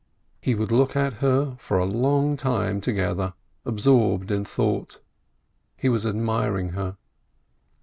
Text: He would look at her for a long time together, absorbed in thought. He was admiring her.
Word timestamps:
He 0.39 0.55
would 0.55 0.71
look 0.71 0.95
at 0.95 1.13
her 1.21 1.55
for 1.59 1.77
a 1.77 1.85
long 1.85 2.35
time 2.35 2.81
together, 2.81 3.35
absorbed 3.65 4.31
in 4.31 4.43
thought. 4.43 4.99
He 5.77 5.89
was 5.89 6.07
admiring 6.07 6.69
her. 6.69 6.97